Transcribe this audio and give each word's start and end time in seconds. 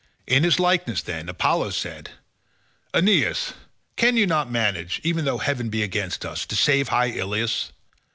In 0.25 0.41
his 0.43 0.59
likeness, 0.59 1.03
then, 1.03 1.29
Apollo 1.29 1.69
said, 1.69 2.09
"Aeneas, 2.91 3.53
can 3.97 4.17
you 4.17 4.25
not 4.25 4.49
manage, 4.49 4.99
even 5.03 5.25
though 5.25 5.37
heaven 5.37 5.69
be 5.69 5.83
against 5.83 6.25
us, 6.25 6.43
to 6.47 6.55
save 6.55 6.87
high 6.87 7.11
Ilius? 7.11 7.71